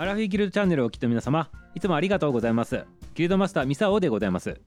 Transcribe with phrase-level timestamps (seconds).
[0.00, 2.84] アラフィギルドチャンネルをお聞きの皆様いつもありがとうございます。
[3.16, 4.60] ギルドマスターミサオでございます。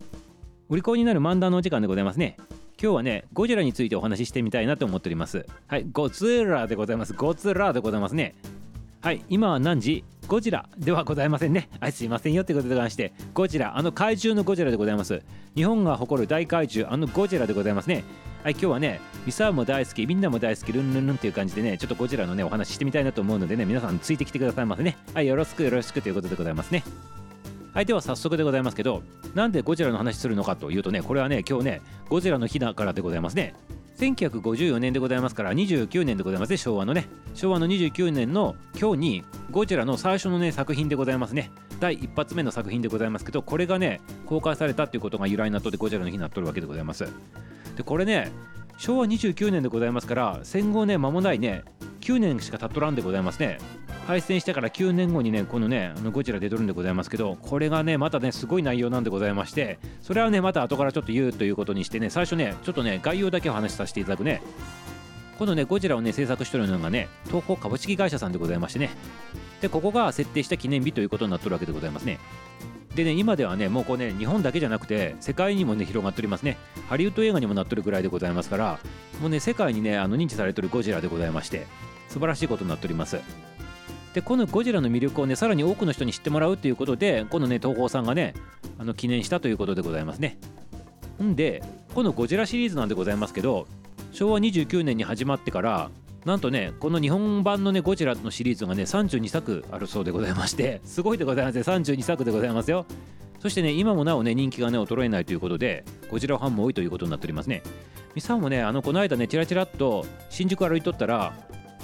[0.68, 2.36] お利口になる漫談のお時間でございますね。
[2.78, 5.46] 今日はねゴジラについてお話ししてみたいなと思っております。
[5.68, 7.14] はいゴツラでございます。
[7.14, 8.36] ゴツラでございますね。
[9.00, 10.04] はい今は何時？
[10.32, 11.68] ゴジラではございませんね。
[11.82, 15.22] はいすいませんよってことでございましてゴジラあの怪獣のゴジラでございます。
[15.56, 18.06] 日本が誇る大怪獣あのゴジラでございますね。
[18.42, 24.96] はい今日はねミサーも大好きみんなも大好きルンルンルンっていう感じでねちょっとゴジラのねお話ししてみたいなと思うのでね皆さんついてきてくださいませね。
[25.14, 26.86] はいよろしくよろしくということでございますね。
[27.74, 29.04] はいでは早速でございますけど
[29.36, 33.54] なんでゴジラの話するのかというとねこれはね今日ねゴジラの日だからでございますね。
[34.02, 37.08] 1954年でございますから29年でございますね昭和のね。
[37.36, 41.52] 昭和の29年の今日にゴジラの最初のね作品でございますね。
[41.80, 47.06] 第1発目の作品でございますけどこれがね公開されたっていうことが由来になっとってゴジラの日になっとるわけでございます。
[47.76, 48.32] でこれね
[48.78, 51.64] 昭和29年でございますから戦後ね間もないね
[52.12, 53.58] 9年しか経っとらんでございますね。
[54.06, 64.42] 敗戦してから9年後にねこのねあのゴジラ出とるんでございますけどこれがねまたねすごい内容なんでございましてそれはねまた後からちょっと言うということにしてね最初ねちょっとね概要だけお話しさせていただくね。
[65.40, 68.90] このねゴジラをね制作してるのがね東宝株式会社さんでございましてね。
[69.62, 72.20] でここが設定した記念日ということになっとるわけでございますね。
[72.96, 76.58] でね今ではねもうこうね日本だけじゃなくて世界にもね広がっておりますね。
[76.90, 78.80] ハリウッド映画にもなっとるぐらいでございますから
[79.22, 81.91] もうね世界にねあの認知されてるゴジラでございまして。
[82.12, 83.18] 素晴らしいことになっております。
[84.14, 88.34] でこのゴジラの魅力をねさらに多くの人に知ってもらうということでこのね東宝さんがね
[88.78, 90.38] あの記念したということでございますね。
[91.24, 91.64] んで
[91.96, 93.68] このゴジラシリーズなんでございますけど
[94.12, 95.90] 昭和29年に始まってから
[96.26, 101.62] なんとねこの日本版のねゴジラのシリーズがね32作あるそうでございましてすごいでございますね。
[101.62, 102.86] 32作でございますよ。
[103.40, 107.64] そしてね今もなおね人気がね衰えないということでゴジラファンも多いということになっておりますね。
[108.14, 111.34] ミサもねあのこの間ねチラチラっと新宿歩いとったら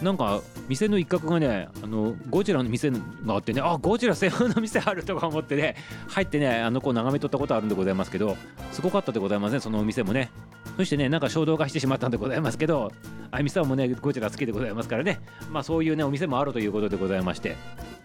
[0.02, 5.76] なんか店の一角がねあのゴジラの店があってねあゴジラ専用の店あるとか思ってね
[6.10, 8.38] 入ってねあのこう眺めとったことあるんでございますけど
[8.72, 10.30] すごかったでございますねそのお店もね。
[10.76, 12.92] そしてねなんか衝動化してしまったんでございますけど
[13.32, 15.20] あみさんもねゴジラ好きでございますからね。
[15.52, 17.56] まあそういうねお店もあるということでございまして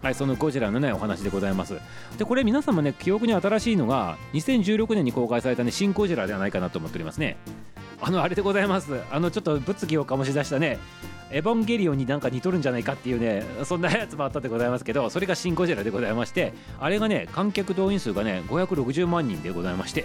[0.00, 1.78] はいそのゴジラのねお話でございます。
[2.16, 7.36] でこれ皆さんもね記憶に新しいのが2016年に公開されたね新ゴジラではないかなと思っておりますね。
[8.00, 9.00] あのあれでございます。
[9.10, 10.78] あのちょっと物議を醸し出したね
[11.32, 20.04] エヴァンゲリオンになんか似とるんじゃないかっていうねそんなやつもあったでございますけどそれがシン・ゴジラでございましてあれがね観客動員数がね560万人でございまして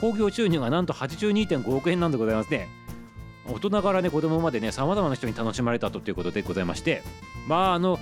[0.00, 2.68] 興行収入がなんと82.5億円なんでございますね。
[3.46, 7.02] 大人からね子供までねさまざまな人に楽しまれたということでございまして
[7.48, 7.98] まああの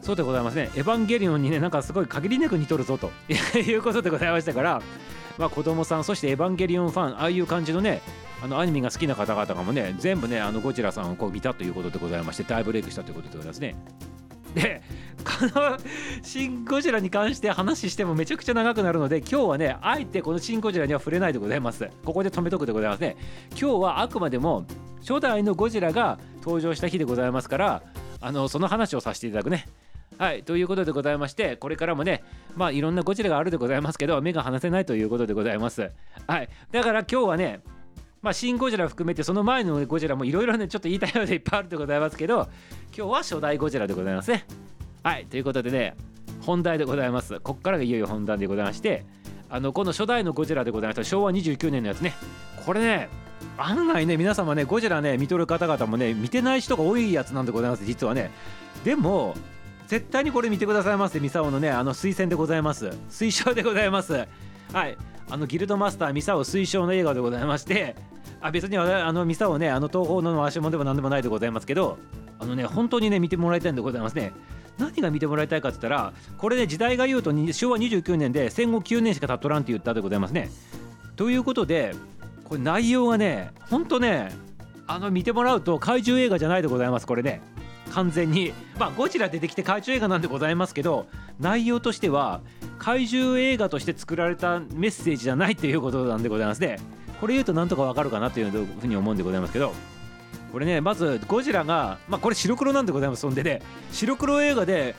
[0.00, 0.70] そうでございますね。
[0.76, 3.10] エヴァンゲリオンにねなんかすごい限りなく似とるぞと
[3.58, 4.82] いうことでございましたから
[5.38, 8.00] まあ子供さんそしてエヴァンゲリオンファンああいう感じのね
[8.42, 13.76] あのアニメが好きな方々がもね全部ねあのゴジラさんをこう見たということでございまして大ブレイクしたということでございますね。
[14.54, 14.82] で
[15.24, 15.78] この
[16.22, 21.88] 「シン・ゴジラ」に関して話してもめちゃくちゃ長くなるので今日はねあえてこの「シン・ゴジラ」には触れないでございます。
[22.04, 23.16] ここで止めとくでございますね。
[23.50, 24.66] 今日はあくまでも
[25.00, 27.82] 初代のゴジラが登場した日でございますから
[28.20, 29.66] あのその話をさせていただくね。
[30.18, 32.22] はいということでございましてこれからもね
[32.54, 35.90] まあいろんなゴジラがあるでございますけど目が離せないということでございます。
[36.26, 37.60] はいだから今日はね
[38.22, 42.48] まあ、シン・ゴジラ含めてその前のゴジラもいろいろねちょっと言いたいのでいっぱいあるでございますけど
[42.96, 44.46] 今日は初代ゴジラでございますね。
[45.02, 45.96] はいということでね
[46.42, 47.40] 本題でございます。
[47.40, 49.04] こっからがいよいよ本題でございまして
[49.50, 52.14] あのこの初代のゴジラでございました昭和29年のやつね。
[52.64, 53.08] これね
[53.58, 58.30] 案外ね皆様ねゴジラね見とる方々もね見てない人が多いやつなんでございます実はね。
[58.84, 59.34] でも
[59.88, 62.90] 絶対にこれ見てくださいませミサオのねあの推薦でございます。
[63.10, 64.28] 推奨でございます。
[64.72, 64.96] はい。
[65.30, 67.96] あのギルドマスターミサオ推奨の映画でございまして
[68.42, 71.98] あ別にあのミサオねあの東宝の回し物でも何でもないでございますけど
[72.38, 74.32] あのね本当にね見てもらいたいんでございますね。
[74.78, 80.50] 何が見てもらいたいかって言ったらこれね時代が言うと昭和29年で戦後9年しか経っとらんって言ったでございますね。
[81.16, 81.94] ということで
[82.44, 84.32] これ内容がねほんとね
[84.86, 87.40] あの見てもらうと怪獣映画じゃないでございますこれね。
[87.92, 88.52] 完全に。
[88.78, 91.06] まあゴジラ出てきて怪獣映画なんでございますけど
[91.38, 92.40] 内容としては
[92.78, 96.78] 怪獣映画として作られたメッセージじゃないっていうことなんでございますね。
[97.20, 99.72] これ言うとなんとかわかるかなというふうに思うんでございますけど。
[100.50, 103.62] これねまずゴジラがまあこれ白黒なんでございますそんでね。
[103.90, 104.94] 白黒映画で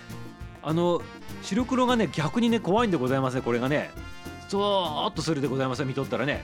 [0.63, 1.01] あの
[1.43, 3.91] 白黒がね逆にね怖いんでございますねこれがね。
[4.49, 6.43] ゾーっとするでございます見とったらね。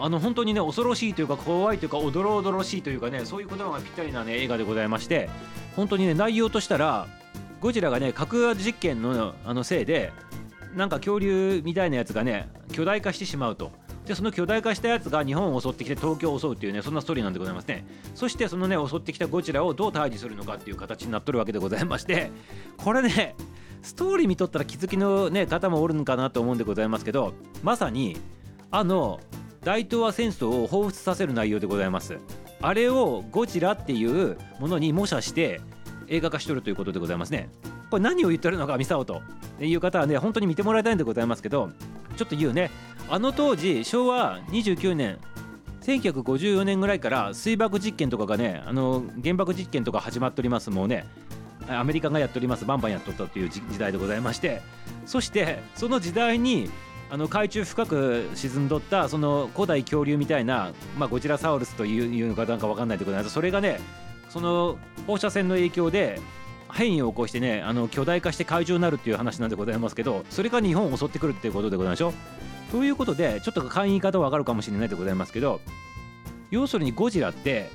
[0.00, 5.28] あの本当にね恐ろしいというか怖いというかおどろおどろしいというかねそういう言葉がぴったりなね映画でございまして。
[5.76, 7.06] 本当にね内容としたら
[7.60, 10.12] ゴジラがね核実験のあのせいで
[10.74, 13.70] なんか恐竜みたいなやつがね巨大化してしまうと。
[14.06, 17.86] でその巨大化したやつが日本を襲ってきて東京を襲うっていうねそんなストーリーなんでございますね。
[18.16, 22.32] そしてそのね襲ってきたゴジラをどう退治するのかっていう形になっとるわけでございまして
[22.78, 23.36] これね
[23.82, 28.16] ストーリー見とったら気づきの、ね、方もおるのかなと思うんでございますけどまさに
[28.72, 29.20] あの
[29.62, 32.18] 大東亜戦争を彷彿させる内容でございます。
[32.62, 35.60] あれをゴジラっていうものに模写して
[36.08, 37.50] 映画化しとるということでございますね。
[37.90, 39.20] これ何を言ってるのかミサオと。
[39.60, 41.70] いう方はね本当に見てもらいたいんでございますけど
[42.16, 42.70] ちょっと言うね。
[43.10, 45.18] あの当時昭和29年
[45.82, 51.06] 1954年ぐらいから水爆実験とかがねあの原爆実験とか始まっておりますもうね。
[51.68, 52.64] アメリカがやっております。
[52.64, 54.62] バンバンやっとったという時代でございまして。
[55.06, 56.70] そしてその時代に
[57.12, 63.34] あの海中深く沈んどったその古代恐竜みたいな、まあ、ゴジラサウルスというのかなんか分かんないでございます。
[63.34, 63.80] それがね
[64.30, 66.18] その放射線の影響で
[66.72, 72.12] 変異を起こしてねあの巨大化して怪獣になるっていう話なんでございますけどそれが日本を襲ってくるっていうことでございましょう。
[72.70, 75.60] ということでちょっと簡易方は分かるかもしれないでございますけど
[76.50, 77.68] 要するにゴジラって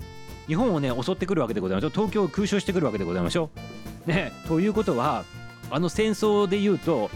[0.47, 3.51] 日本をね襲ってくるわけでございましょ東京を空襲してくるわけでございましょ
[4.07, 4.09] う。
[4.09, 5.25] ねということは
[5.69, 7.11] あの戦争で言うと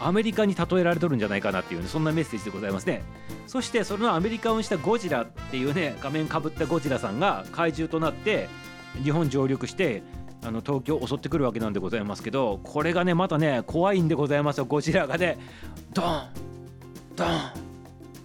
[0.00, 3.02] アメリカに例えられとるんじゃないかなっていうねそんなメッセージでございますね。
[3.46, 8.48] そしてそのアメリカをしたゴジラっていうね仮面かぶったゴジラさんが怪獣となって
[9.02, 10.02] 日本上陸して
[10.44, 14.64] あの東京を襲ってくるわけなんでございますけどこれがねまたね怖いんでございますよ。
[14.66, 15.38] ゴジラがね
[15.92, 16.28] ドン
[17.16, 17.28] ドン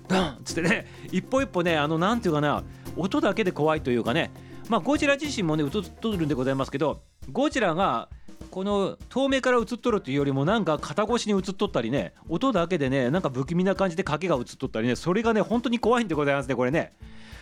[0.07, 2.63] ドンつってね一歩一歩ねあのなんていうかな
[2.95, 4.31] 音だけで怖いというかね。
[4.69, 8.07] まあゴジラ自身もね映っとるんでございますけどゴジラが
[8.51, 16.93] この遠目から映っとるというよりもなんか肩越しに映っとったりね音だけでねなんか不気味な感じで影が映っとったりねそれがね本当に怖いんでございますねこれね。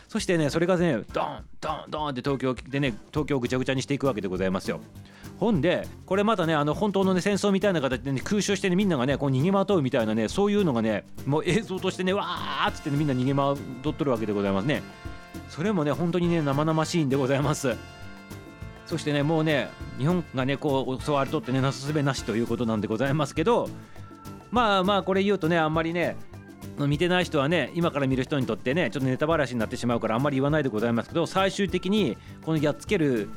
[0.07, 4.81] そしてねそれがねドンドンドンって東京でね東京をぐちゃぐちゃにしていくわけでございますよ。
[5.39, 14.83] ほんでこれまたねあの本当のね戦争みたいな形で、ね、空襲してねみんながねこう逃げまとうみたいなねそういうのがねもう映像としてねわーっつってねみんな逃げまとっとるわけでございますね。
[15.50, 17.75] それもね本当にね生々しいんでございます。
[18.91, 23.69] そしてねもうね日本がねこう襲われとってねなすすべなしということなんでございますけど
[24.51, 26.17] まあまあこれ言うとねあんまりね
[26.77, 33.29] 見てない人はね今から見る人にとってねちょっとネタばらしになってしまうからあんまり言わないでございますけど最終的にこのやっつける、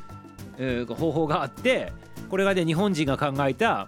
[0.59, 1.93] えー、方法があって
[2.29, 3.87] これがね日本人が考えた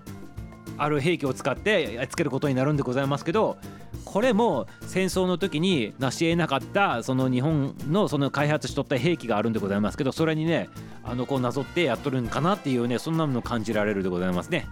[0.79, 3.59] ある兵器を使ってやっつけることになるんでございますけど
[4.07, 10.71] これも戦争の時に成し得なかったその日本のその開発しとった兵器があるんでございますけどそれにね
[11.05, 14.67] あのこうなぞってやっとるんかなっていうねそんなの感じられるでございますね。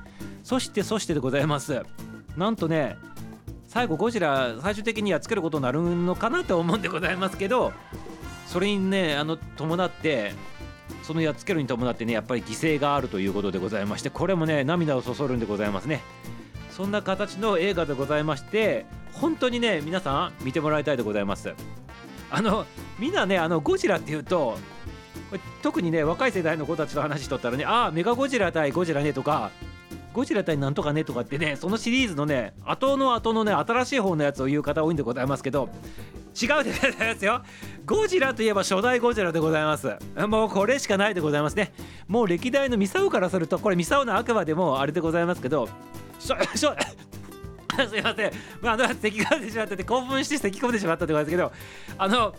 [0.45, 1.83] そしてそしてでございます。
[2.37, 2.97] なんとね
[3.67, 7.73] 最後ゴジラ最終的にやっつけることになるのかなと思うんでございますけど
[8.47, 10.33] それにねあの伴って
[11.03, 16.03] そのやっつけるに伴ってねやっぱり犠牲があるということでございましてこれもね涙をそそるんでございますね。
[16.75, 21.55] そんな形の映画でございまして本当にね皆さん見てもらいたいでございます。
[22.31, 22.67] あの
[22.99, 24.59] みんなねあのゴジラっていうと
[25.63, 29.53] 特にね若い世代の子たちと話しとったらねああメガゴジラ対ゴジラねとか
[30.13, 35.69] ゴジラ対なんとかねとかってねそのシリーズのね後の後のね新しい方のやつを言う方多いんでございますけど
[36.41, 37.43] 違うでございますよ。
[37.87, 39.97] ゴジラといえば初代ゴジラでございます。
[40.27, 41.73] もうこれしかないでございますね。
[42.09, 45.69] もう歴代のミサオからするとこれミサオのあくまでもあれでございますけど
[46.25, 46.75] しょ しょ
[47.89, 51.53] すいません、まあ、咳が出てしまってて興奮して咳込んでしまったってことですけど
[51.99, 52.35] あの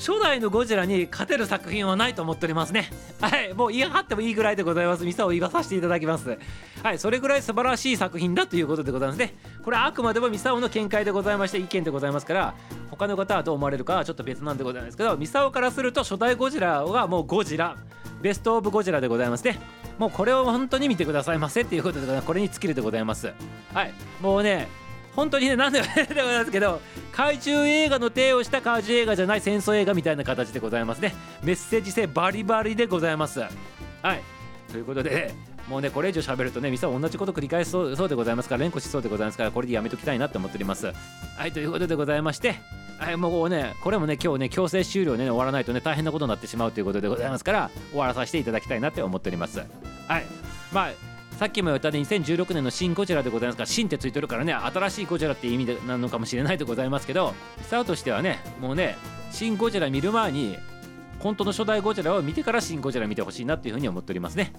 [0.00, 2.88] 初代のゴジラに勝てる作品はないと思っておりますね。
[3.20, 5.04] はいもう言い張ってもいいぐらいでございます。
[5.04, 6.38] ミサを言わさせていただきます。
[6.82, 9.34] はいそれぐらい素晴らしい作品だということでございますね。
[9.62, 12.54] これはあくまでもミサオの見解でございまして意見でございますから
[12.90, 17.76] 他の方はどう思われるかはちょっと別なんでございますけどミサオからすると初代ゴジラはもうゴジラ
[18.22, 19.58] ベストオブゴジラでございますね。
[19.98, 23.34] もうこれを本当に見てくださいませっていうことでこれに尽きるでございます。
[23.74, 23.92] はい
[24.22, 24.66] もうね
[25.16, 26.80] 本当にね何でもでございますけど
[27.12, 33.48] 怪獣映画の体をした怪獣映画じゃない戦争映画みたいな形でございますねメッセージ性バリバリでございますは
[34.14, 34.22] い
[34.70, 35.34] ということで、
[35.68, 40.92] もうねこれ以上喋るとねミサは同じこと繰り返しそうそうでございますから連呼しそうでございますからこれでやめときたいなと思っております
[41.36, 42.56] はいということでございまして
[43.00, 49.58] はい、もうね、これもね、今日ね、強制終了ね、終わらないとね、大変なことになってしまうということでございますから、終わらさせていただきたいなって思っております。
[50.06, 50.26] はい。
[50.70, 50.90] まあ、
[51.40, 57.32] さっきも言ったね2016年の新ゴジラでございますから新ってついてるからね新しいゴジラって意味でなのかもしれないでございますけど
[57.62, 58.98] スタートしてはねもうね
[59.30, 60.58] 新ゴジラ見る前に
[61.18, 64.52] 本当の初代ゴジラを見てから新ゴジラ見てほしいなっていうふうに思っておりますね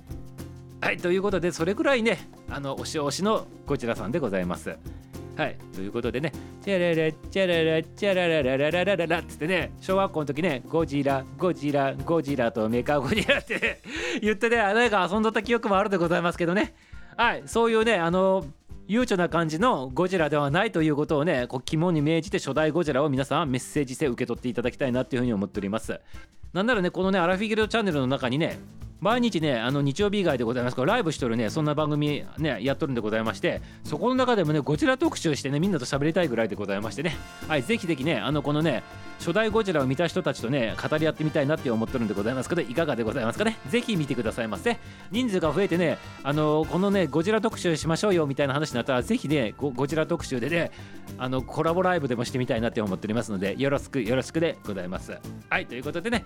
[0.81, 4.75] はいということでそれぐらいねあの推し推しのゴジラさんでございます
[5.37, 5.57] はい。
[5.73, 13.81] ということでね、チャララチャララチャララララララララっつってね、小学校の時ね、ゴジラ、ゴジラ、ゴジラとメカゴジラって、
[14.21, 16.75] 言ってね、誰か遊んどった記憶もあるでございますけどね。
[17.17, 17.41] はい。
[17.47, 18.45] そういうね、あの、
[18.87, 25.99] 悠長な感じのゴジラではないということをね、こう肝に銘じて初代ゴジラを皆さんメッセージ性受け取っていただきたいなっていうふうに思っております。
[26.53, 28.59] なんならね、このね、アラフィギルドチャンネルの中にね、
[29.01, 37.17] 毎日ねあの日曜日以外でございますからライブしとるねそんな番組ねやっとるんでございましてそこの中でもねゴジラ特集してねみんなと喋りたいぐらいでございましてね。
[37.47, 38.83] はいぜひぜひねあのこのね
[39.17, 43.57] 初代ゴジラを見た人たちとね語り合ってみたいなって思ってるんでございますけどいかがでございますかね？
[43.69, 44.77] ぜひ見てくださいませ。
[45.09, 50.71] 人数が増えてねあのこのねゴジラ特集しましょうよみたいな話になったらぜひねゴゴジラ特集でね
[51.17, 55.17] あのコラボライブでもしてみたいなって思っておりますのでよろしくよろしくでございます。
[55.49, 56.23] はいということでね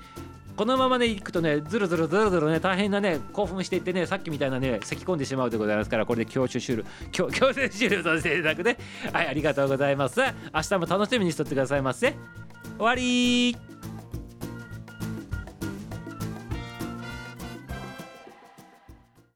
[0.55, 8.77] このままね行くとねずるずるずるずるね大変なね興奮していってねさっきみたいなね咳き込んでしまうでございますからこれで強制終了強強制終了させていただくね。
[9.11, 10.21] はいありがとうございます。
[10.53, 12.15] 明日も楽しみにしとってくださいませ。
[12.77, 13.74] 終わり